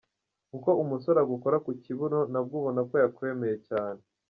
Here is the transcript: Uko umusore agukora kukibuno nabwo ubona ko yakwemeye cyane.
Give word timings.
Uko 0.57 0.69
umusore 0.83 1.17
agukora 1.21 1.57
kukibuno 1.65 2.19
nabwo 2.31 2.53
ubona 2.59 2.81
ko 2.89 2.93
yakwemeye 3.03 3.55
cyane. 3.67 4.01